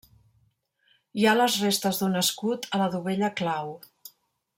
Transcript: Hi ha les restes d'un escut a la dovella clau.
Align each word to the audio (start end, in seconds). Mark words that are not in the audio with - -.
Hi 1.19 1.27
ha 1.27 1.33
les 1.39 1.57
restes 1.65 1.99
d'un 2.01 2.17
escut 2.23 2.65
a 2.79 2.81
la 2.85 2.89
dovella 2.97 3.31
clau. 3.43 3.71